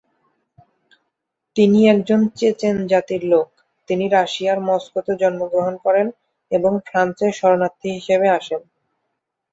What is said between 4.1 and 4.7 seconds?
রাশিয়ার